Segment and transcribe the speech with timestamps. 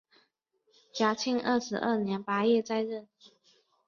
[0.91, 3.07] 嘉庆二十二年八月再任。